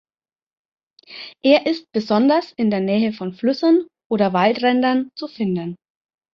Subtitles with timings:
[1.43, 5.75] Er ist besonders in der Nähe von Flüssen oder Waldrändern zu finden.